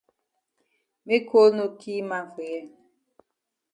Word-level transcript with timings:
Make 1.05 1.25
cold 1.29 1.53
no 1.57 1.65
ki 1.79 1.93
man 2.09 2.25
for 2.33 2.43
here. 2.51 2.65